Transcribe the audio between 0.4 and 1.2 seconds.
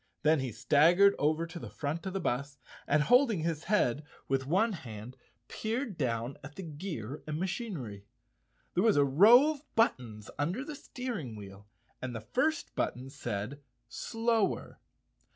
staggered